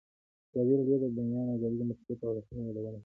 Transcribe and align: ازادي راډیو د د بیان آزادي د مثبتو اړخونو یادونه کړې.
ازادي 0.51 0.73
راډیو 0.79 0.97
د 1.01 1.05
د 1.17 1.19
بیان 1.31 1.47
آزادي 1.55 1.75
د 1.79 1.83
مثبتو 1.89 2.25
اړخونو 2.29 2.61
یادونه 2.67 2.89
کړې. 2.93 2.99